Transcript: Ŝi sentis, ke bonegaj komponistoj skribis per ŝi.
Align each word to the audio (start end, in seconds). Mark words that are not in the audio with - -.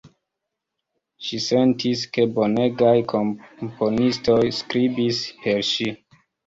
Ŝi 1.25 1.39
sentis, 1.49 2.01
ke 2.17 2.27
bonegaj 2.39 2.97
komponistoj 3.15 4.43
skribis 4.63 5.25
per 5.47 5.67
ŝi. 5.75 5.97